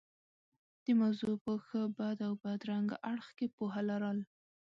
[0.83, 4.19] د موضوع په ښه، بد او بدرنګه اړخ کې پوهه لرل.